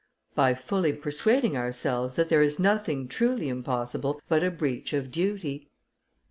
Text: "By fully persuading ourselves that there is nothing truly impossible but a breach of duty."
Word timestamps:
"By 0.33 0.55
fully 0.55 0.93
persuading 0.93 1.55
ourselves 1.55 2.15
that 2.15 2.27
there 2.29 2.41
is 2.41 2.57
nothing 2.57 3.07
truly 3.07 3.49
impossible 3.49 4.19
but 4.27 4.43
a 4.43 4.49
breach 4.49 4.93
of 4.93 5.11
duty." 5.11 5.69